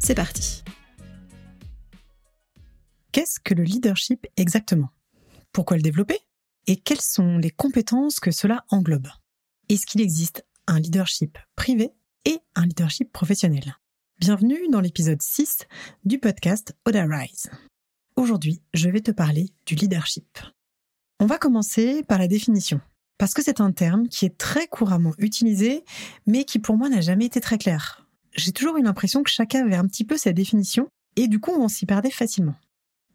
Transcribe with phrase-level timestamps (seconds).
[0.00, 0.64] c'est parti.
[3.12, 4.90] Qu'est-ce que le leadership exactement?
[5.52, 6.18] Pourquoi le développer?
[6.66, 9.08] Et quelles sont les compétences que cela englobe?
[9.68, 11.90] Est-ce qu'il existe un leadership privé
[12.24, 13.76] et un leadership professionnel?
[14.18, 15.66] Bienvenue dans l'épisode 6
[16.04, 17.50] du podcast Oda Rise.
[18.16, 20.38] Aujourd'hui, je vais te parler du leadership.
[21.18, 22.80] On va commencer par la définition,
[23.18, 25.84] parce que c'est un terme qui est très couramment utilisé,
[26.26, 29.64] mais qui pour moi n'a jamais été très clair j'ai toujours eu l'impression que chacun
[29.64, 32.54] avait un petit peu sa définition et du coup on s'y perdait facilement.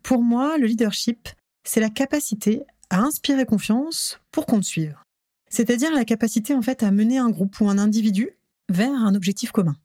[0.03, 1.29] Pour moi, le leadership,
[1.63, 4.95] c'est la capacité à inspirer confiance pour qu'on te suive.
[5.49, 8.29] C'est-à-dire la capacité en fait à mener un groupe ou un individu
[8.69, 9.75] vers un objectif commun.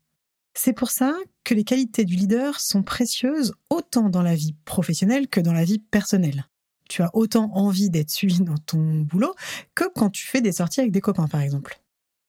[0.54, 5.28] C'est pour ça que les qualités du leader sont précieuses autant dans la vie professionnelle
[5.28, 6.46] que dans la vie personnelle.
[6.88, 9.34] Tu as autant envie d'être suivi dans ton boulot
[9.74, 11.79] que quand tu fais des sorties avec des copains par exemple.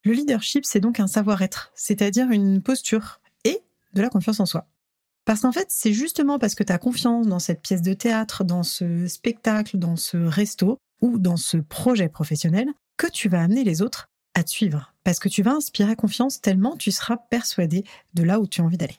[0.03, 3.61] Le leadership, c'est donc un savoir-être, c'est-à-dire une posture et
[3.94, 4.67] de la confiance en soi.
[5.25, 8.44] Parce qu'en fait, c'est justement parce que tu as confiance dans cette pièce de théâtre,
[8.44, 13.63] dans ce spectacle, dans ce resto ou dans ce projet professionnel que tu vas amener
[13.63, 14.94] les autres à te suivre.
[15.03, 18.63] Parce que tu vas inspirer confiance tellement tu seras persuadé de là où tu as
[18.63, 18.97] envie d'aller.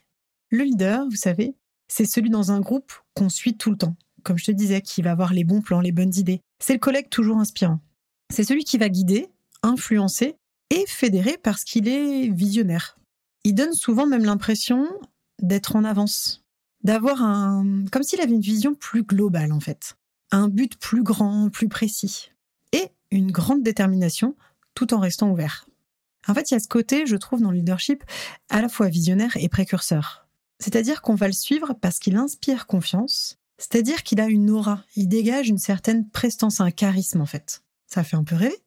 [0.51, 1.57] Le leader, vous savez,
[1.89, 3.97] c'est celui dans un groupe qu'on suit tout le temps.
[4.23, 6.41] Comme je te disais, qui va avoir les bons plans, les bonnes idées.
[6.63, 7.81] C'est le collègue toujours inspirant.
[8.33, 9.29] C'est celui qui va guider,
[9.63, 10.37] influencer
[10.73, 12.99] et fédéré parce qu'il est visionnaire.
[13.45, 14.89] Il donne souvent même l'impression
[15.41, 16.45] d'être en avance,
[16.83, 19.97] d'avoir un, comme s'il avait une vision plus globale en fait,
[20.31, 22.33] un but plus grand, plus précis,
[22.73, 24.35] et une grande détermination
[24.75, 25.67] tout en restant ouvert.
[26.27, 28.05] En fait, il y a ce côté, je trouve, dans le leadership,
[28.49, 30.27] à la fois visionnaire et précurseur.
[30.61, 35.09] C'est-à-dire qu'on va le suivre parce qu'il inspire confiance, c'est-à-dire qu'il a une aura, il
[35.09, 37.63] dégage une certaine prestance, un charisme en fait.
[37.87, 38.63] Ça fait un peu rêver,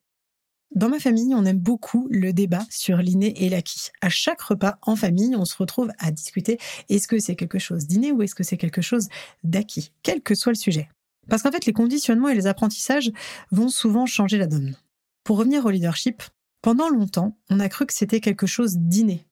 [0.74, 3.92] dans ma famille, on aime beaucoup le débat sur l'inné et l'acquis.
[4.02, 6.58] À chaque repas en famille, on se retrouve à discuter
[6.90, 9.08] est-ce que c'est quelque chose d'inné ou est-ce que c'est quelque chose
[9.44, 10.90] d'acquis, quel que soit le sujet.
[11.30, 13.12] Parce qu'en fait, les conditionnements et les apprentissages
[13.52, 14.76] vont souvent changer la donne.
[15.24, 16.22] Pour revenir au leadership,
[16.62, 19.26] pendant longtemps, on a cru que c'était quelque chose d'inné.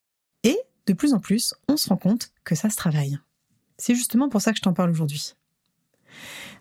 [0.44, 3.20] Et, de plus en plus, on se rend compte que ça se travaille.
[3.78, 5.34] C'est justement pour ça que je t'en parle aujourd'hui.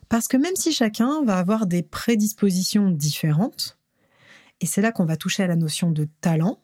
[0.08, 3.78] Parce que même si chacun va avoir des prédispositions différentes,
[4.62, 6.62] et c'est là qu'on va toucher à la notion de talent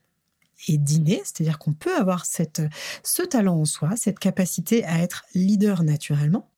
[0.69, 5.83] et d'inné, c'est-à-dire qu'on peut avoir ce talent en soi, cette capacité à être leader
[5.83, 6.49] naturellement,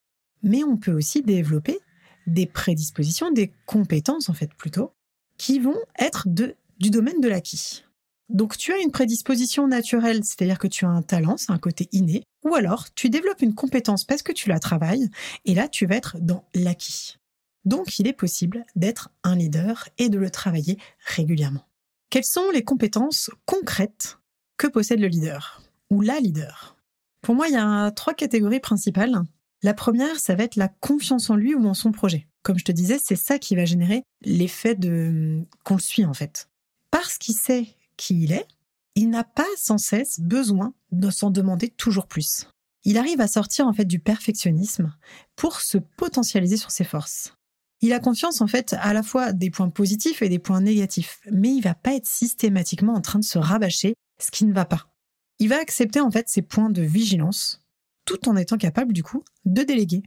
[0.43, 1.79] mais on peut aussi développer
[2.27, 4.93] des prédispositions, des compétences en fait plutôt,
[5.39, 7.85] qui vont être de, du domaine de l'acquis.
[8.29, 11.89] Donc tu as une prédisposition naturelle, c'est-à-dire que tu as un talent, c'est un côté
[11.93, 15.11] inné, ou alors tu développes une compétence parce que tu la travailles,
[15.47, 17.20] et là tu vas être dans l'acquis.
[17.65, 21.67] Donc il est possible d'être un leader et de le travailler régulièrement.
[22.11, 24.19] Quelles sont les compétences concrètes
[24.57, 26.77] que possède le leader ou la leader?
[27.23, 29.23] Pour moi, il y a trois catégories principales.
[29.63, 32.27] La première, ça va être la confiance en lui ou en son projet.
[32.43, 36.15] Comme je te disais, c'est ça qui va générer l'effet de qu'on le suit en
[36.15, 36.49] fait.
[36.91, 38.47] Parce qu'il sait qui il est,
[38.95, 42.47] il n'a pas sans cesse besoin de s'en demander toujours plus.
[42.85, 44.95] Il arrive à sortir en fait du perfectionnisme
[45.37, 47.35] pour se potentialiser sur ses forces.
[47.83, 51.21] Il a confiance en fait à la fois des points positifs et des points négatifs,
[51.31, 54.67] mais il va pas être systématiquement en train de se rabâcher ce qui ne va
[54.67, 54.93] pas.
[55.39, 57.65] Il va accepter en fait ses points de vigilance,
[58.05, 60.03] tout en étant capable du coup de déléguer,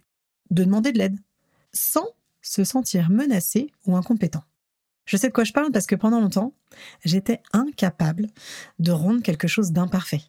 [0.52, 1.18] de demander de l'aide,
[1.74, 2.06] sans
[2.44, 4.44] se sentir menacé ou incompétent.
[5.06, 6.54] Je sais de quoi je parle parce que pendant longtemps,
[7.04, 8.28] j'étais incapable
[8.80, 10.22] de rendre quelque chose d'imparfait.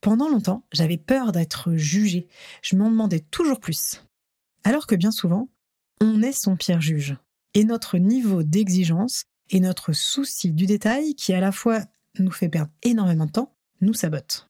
[0.00, 2.28] Pendant longtemps, j'avais peur d'être jugé.
[2.62, 4.02] Je m'en demandais toujours plus.
[4.64, 5.48] Alors que bien souvent,
[6.00, 7.16] on est son pire juge.
[7.54, 11.84] Et notre niveau d'exigence et notre souci du détail, qui à la fois
[12.18, 14.48] nous fait perdre énormément de temps, nous sabote.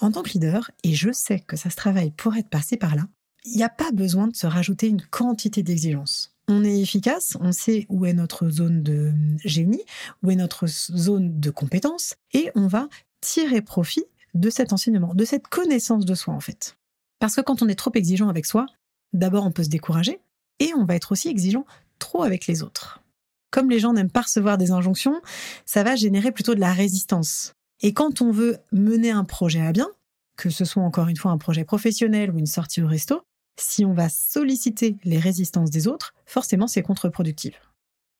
[0.00, 2.96] En tant que leader, et je sais que ça se travaille pour être passé par
[2.96, 3.06] là,
[3.44, 6.34] il n'y a pas besoin de se rajouter une quantité d'exigence.
[6.48, 9.12] On est efficace, on sait où est notre zone de
[9.44, 9.82] génie,
[10.22, 12.88] où est notre zone de compétence, et on va
[13.20, 14.04] tirer profit
[14.34, 16.76] de cet enseignement, de cette connaissance de soi en fait.
[17.18, 18.66] Parce que quand on est trop exigeant avec soi,
[19.12, 20.20] d'abord on peut se décourager,
[20.60, 21.64] et on va être aussi exigeant
[21.98, 23.02] trop avec les autres.
[23.50, 25.20] Comme les gens n'aiment pas recevoir des injonctions,
[25.66, 27.54] ça va générer plutôt de la résistance.
[27.80, 29.88] Et quand on veut mener un projet à bien,
[30.36, 33.22] que ce soit encore une fois un projet professionnel ou une sortie au resto,
[33.58, 37.60] si on va solliciter les résistances des autres, forcément c'est contre-productif.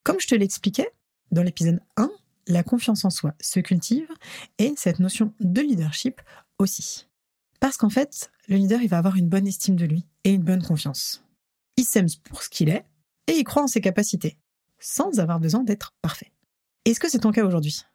[0.02, 0.90] Comme je te l'expliquais
[1.30, 2.10] dans l'épisode 1,
[2.48, 4.08] la confiance en soi se cultive
[4.58, 6.20] et cette notion de leadership
[6.58, 7.06] aussi.
[7.60, 10.42] Parce qu'en fait, le leader, il va avoir une bonne estime de lui et une
[10.42, 11.22] bonne confiance.
[11.80, 12.84] Il s'aime pour ce qu'il est
[13.26, 14.36] et il croit en ses capacités,
[14.80, 16.30] sans avoir besoin d'être parfait.
[16.84, 17.86] Est-ce que c'est ton cas aujourd'hui?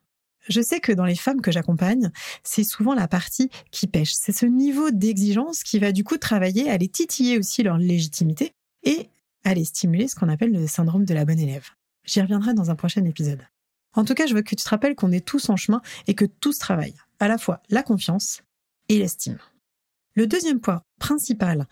[0.49, 2.09] Je sais que dans les femmes que j'accompagne,
[2.43, 4.13] c'est souvent la partie qui pêche.
[4.15, 8.53] C'est ce niveau d'exigence qui va du coup travailler à les titiller aussi leur légitimité
[8.81, 9.07] et
[9.43, 11.69] à les stimuler ce qu'on appelle le syndrome de la bonne élève.
[12.05, 13.45] J'y reviendrai dans un prochain épisode.
[13.93, 16.15] En tout cas, je veux que tu te rappelles qu'on est tous en chemin et
[16.15, 18.41] que tout se travaille, à la fois la confiance
[18.89, 19.37] et l'estime.
[20.15, 21.67] Le deuxième point principal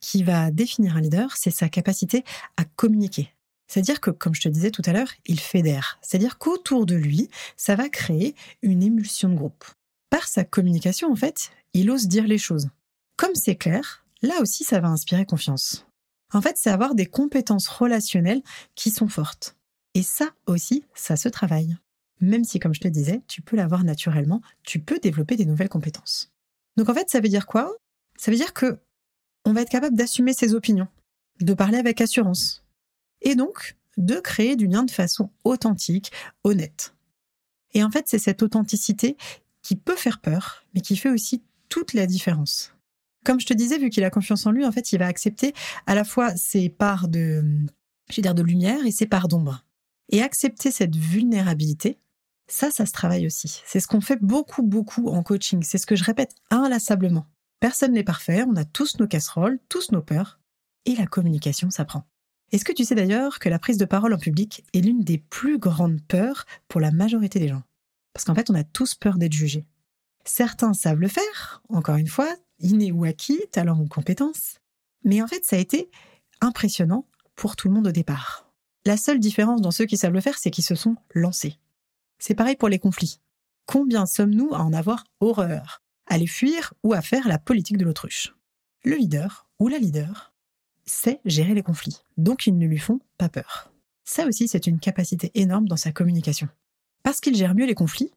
[0.00, 2.24] qui va définir un leader, c'est sa capacité
[2.56, 3.34] à communiquer.
[3.66, 5.98] C'est-à-dire que, comme je te disais tout à l'heure, il fédère.
[6.00, 9.64] C'est-à-dire qu'autour de lui, ça va créer une émulsion de groupe.
[10.10, 12.70] Par sa communication, en fait, il ose dire les choses.
[13.16, 15.86] Comme c'est clair, là aussi, ça va inspirer confiance.
[16.32, 18.42] En fait, c'est avoir des compétences relationnelles
[18.74, 19.56] qui sont fortes.
[19.94, 21.76] Et ça aussi, ça se travaille.
[22.20, 25.68] Même si, comme je te disais, tu peux l'avoir naturellement, tu peux développer des nouvelles
[25.68, 26.32] compétences.
[26.76, 27.72] Donc en fait, ça veut dire quoi?
[28.16, 28.78] Ça veut dire que
[29.48, 30.88] on va être capable d'assumer ses opinions,
[31.40, 32.64] de parler avec assurance,
[33.22, 36.12] et donc de créer du lien de façon authentique,
[36.44, 36.94] honnête.
[37.72, 39.16] Et en fait, c'est cette authenticité
[39.62, 42.74] qui peut faire peur, mais qui fait aussi toute la différence.
[43.24, 45.54] Comme je te disais, vu qu'il a confiance en lui, en fait, il va accepter
[45.86, 47.42] à la fois ses parts de,
[48.10, 49.64] je dire, de lumière et ses parts d'ombre.
[50.10, 51.98] Et accepter cette vulnérabilité,
[52.48, 53.62] ça, ça se travaille aussi.
[53.64, 55.62] C'est ce qu'on fait beaucoup, beaucoup en coaching.
[55.62, 57.26] C'est ce que je répète inlassablement.
[57.60, 60.38] Personne n'est parfait, on a tous nos casseroles, tous nos peurs,
[60.84, 62.04] et la communication s'apprend.
[62.52, 65.18] Est-ce que tu sais d'ailleurs que la prise de parole en public est l'une des
[65.18, 67.62] plus grandes peurs pour la majorité des gens?
[68.12, 69.66] Parce qu'en fait, on a tous peur d'être jugés.
[70.24, 74.60] Certains savent le faire, encore une fois, inné ou acquis, talent ou compétence,
[75.04, 75.90] mais en fait, ça a été
[76.40, 78.50] impressionnant pour tout le monde au départ.
[78.86, 81.58] La seule différence dans ceux qui savent le faire, c'est qu'ils se sont lancés.
[82.18, 83.20] C'est pareil pour les conflits.
[83.66, 85.82] Combien sommes-nous à en avoir horreur?
[86.10, 88.34] À les fuir ou à faire la politique de l'autruche
[88.82, 90.32] Le leader ou la leader
[90.86, 93.70] sait gérer les conflits, donc ils ne lui font pas peur.
[94.04, 96.48] Ça aussi, c'est une capacité énorme dans sa communication.
[97.02, 98.10] Parce qu'il gère mieux les conflits,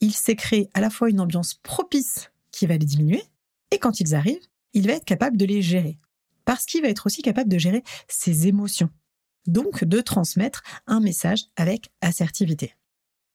[0.00, 3.22] il sait créer à la fois une ambiance propice qui va les diminuer,
[3.70, 6.00] et quand ils arrivent, il va être capable de les gérer.
[6.44, 8.90] Parce qu'il va être aussi capable de gérer ses émotions,
[9.46, 12.74] donc de transmettre un message avec assertivité.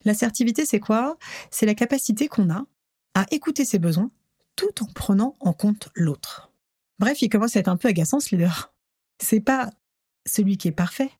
[0.03, 1.17] L'assertivité, c'est quoi?
[1.49, 2.65] C'est la capacité qu'on a
[3.13, 4.11] à écouter ses besoins
[4.55, 6.51] tout en prenant en compte l'autre.
[6.99, 8.73] Bref, il commence à être un peu agaçant ce leader.
[9.19, 9.71] C'est pas
[10.25, 11.11] celui qui est parfait,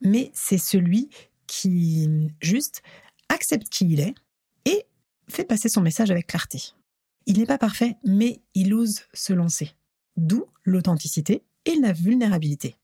[0.00, 1.10] mais c'est celui
[1.46, 2.82] qui juste
[3.28, 4.14] accepte qui il est
[4.64, 4.86] et
[5.28, 6.60] fait passer son message avec clarté.
[7.26, 9.76] Il n'est pas parfait, mais il ose se lancer.
[10.16, 12.76] D'où l'authenticité et la vulnérabilité.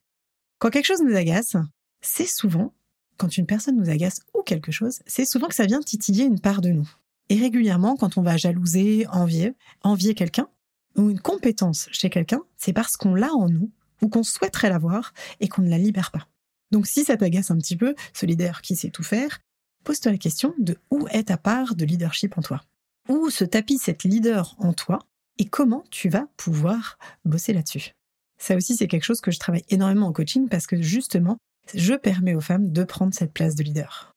[0.58, 1.56] Quand quelque chose nous agace,
[2.00, 2.72] c'est souvent
[3.17, 6.40] quand une personne nous agace ou quelque chose, c'est souvent que ça vient titiller une
[6.40, 6.88] part de nous.
[7.29, 10.49] Et régulièrement, quand on va jalouser, envier, envier quelqu'un,
[10.97, 13.71] ou une compétence chez quelqu'un, c'est parce qu'on l'a en nous,
[14.03, 16.29] ou qu'on souhaiterait l'avoir, et qu'on ne la libère pas.
[16.71, 19.41] Donc si ça t'agace un petit peu, ce leader qui sait tout faire,
[19.85, 22.61] pose-toi la question de où est ta part de leadership en toi?
[23.09, 24.99] Où se tapit cette leader en toi
[25.38, 27.93] et comment tu vas pouvoir bosser là-dessus?
[28.39, 31.39] Ça aussi, c'est quelque chose que je travaille énormément en coaching parce que justement,
[31.75, 34.13] je permets aux femmes de prendre cette place de leader.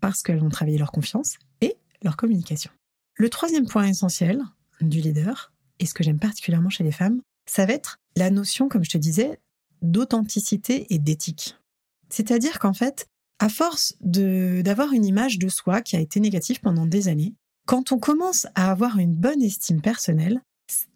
[0.00, 2.70] Parce qu'elles vont travailler leur confiance et leur communication.
[3.14, 4.42] Le troisième point essentiel
[4.80, 8.68] du leader, et ce que j'aime particulièrement chez les femmes, ça va être la notion,
[8.68, 9.40] comme je te disais,
[9.82, 11.56] d'authenticité et d'éthique.
[12.08, 16.86] C'est-à-dire qu'en fait, à force d'avoir une image de soi qui a été négative pendant
[16.86, 17.34] des années,
[17.66, 20.40] quand on commence à avoir une bonne estime personnelle,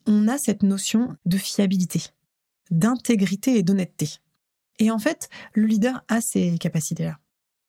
[0.07, 2.03] on a cette notion de fiabilité,
[2.71, 4.19] d'intégrité et d'honnêteté.
[4.79, 7.19] Et en fait, le leader a ces capacités-là.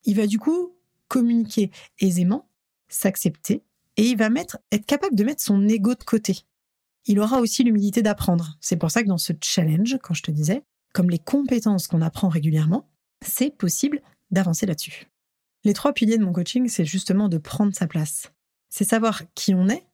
[0.03, 0.75] Il va du coup
[1.07, 2.49] communiquer aisément,
[2.87, 3.63] s'accepter,
[3.97, 6.45] et il va mettre, être capable de mettre son ego de côté.
[7.05, 8.57] Il aura aussi l'humilité d'apprendre.
[8.61, 10.63] C'est pour ça que dans ce challenge, quand je te disais,
[10.93, 12.89] comme les compétences qu'on apprend régulièrement,
[13.25, 14.01] c'est possible
[14.31, 15.07] d'avancer là-dessus.
[15.63, 18.31] Les trois piliers de mon coaching, c'est justement de prendre sa place.
[18.69, 19.85] C'est savoir qui on est,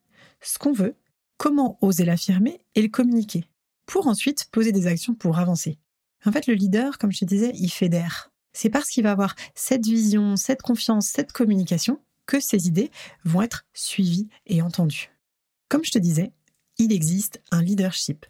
[0.41, 0.95] ce qu'on veut,
[1.37, 3.45] comment oser l'affirmer et le communiquer,
[3.85, 5.77] pour ensuite poser des actions pour avancer.
[6.25, 8.31] En fait, le leader, comme je te disais, il fédère.
[8.53, 12.91] C'est parce qu'il va avoir cette vision, cette confiance, cette communication que ses idées
[13.25, 15.11] vont être suivies et entendues.
[15.69, 16.31] Comme je te disais,
[16.77, 18.25] il existe un leadership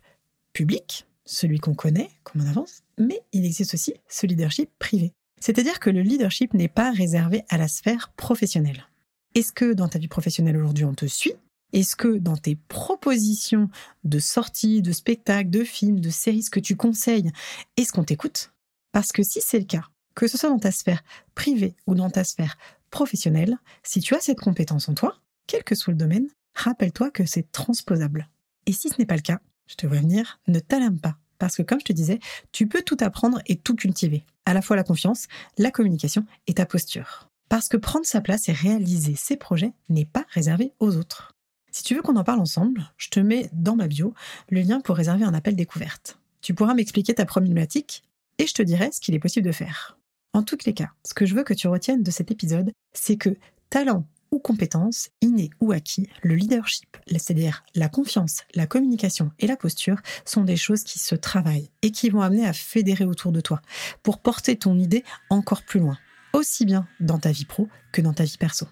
[0.53, 5.13] public, celui qu'on connaît, comme on avance, mais il existe aussi ce leadership privé.
[5.39, 8.88] C'est-à-dire que le leadership n'est pas réservé à la sphère professionnelle.
[9.35, 11.33] Est-ce que dans ta vie professionnelle aujourd'hui on te suit?
[11.73, 13.67] Est-ce que dans tes propositions
[14.03, 17.31] de sorties, de spectacles, de films, de séries, que tu conseilles,
[17.77, 18.53] est-ce qu'on t'écoute?
[18.91, 22.12] Parce que si c'est le cas, que ce soit dans ta sphère privée ou dans
[22.12, 22.57] ta sphère
[22.93, 27.25] professionnelle, si tu as cette compétence en toi, quel que soit le domaine, rappelle-toi que
[27.25, 28.29] c'est transposable.
[28.67, 31.17] Et si ce n'est pas le cas, je te vois venir, ne t'alarme pas.
[31.39, 32.19] Parce que comme je te disais,
[32.51, 34.23] tu peux tout apprendre et tout cultiver.
[34.45, 37.29] À la fois la confiance, la communication et ta posture.
[37.50, 41.35] Parce que prendre sa place et réaliser ses projets n'est pas réservé aux autres.
[41.71, 44.13] Si tu veux qu'on en parle ensemble, je te mets dans ma bio
[44.50, 46.19] le lien pour réserver un appel découverte.
[46.41, 48.03] Tu pourras m'expliquer ta problématique
[48.38, 49.97] et je te dirai ce qu'il est possible de faire.
[50.33, 53.17] En tous les cas, ce que je veux que tu retiennes de cet épisode, c'est
[53.17, 53.37] que
[53.69, 59.55] talent ou compétence, inné ou acquis, le leadership, c'est-à-dire la confiance, la communication et la
[59.55, 63.41] posture, sont des choses qui se travaillent et qui vont amener à fédérer autour de
[63.41, 63.61] toi
[64.01, 65.99] pour porter ton idée encore plus loin,
[66.33, 68.65] aussi bien dans ta vie pro que dans ta vie perso.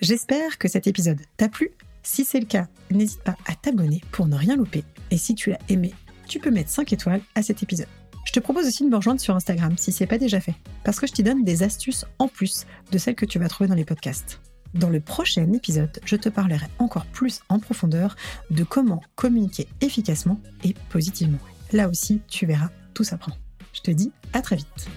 [0.00, 1.70] J'espère que cet épisode t'a plu
[2.02, 4.84] si c'est le cas, n'hésite pas à t'abonner pour ne rien louper.
[5.10, 5.94] Et si tu l'as aimé,
[6.28, 7.88] tu peux mettre 5 étoiles à cet épisode.
[8.34, 10.56] Je te propose aussi de me rejoindre sur Instagram si ce n'est pas déjà fait,
[10.82, 13.68] parce que je t'y donne des astuces en plus de celles que tu vas trouver
[13.68, 14.40] dans les podcasts.
[14.74, 18.16] Dans le prochain épisode, je te parlerai encore plus en profondeur
[18.50, 21.38] de comment communiquer efficacement et positivement.
[21.72, 23.34] Là aussi, tu verras, tout s'apprend.
[23.72, 24.88] Je te dis à très vite.